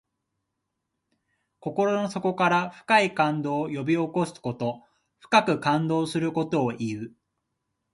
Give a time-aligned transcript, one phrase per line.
[1.59, 4.81] 心の底から深い感動を呼び起こすこと。
[5.19, 7.13] 深く感動することをいう。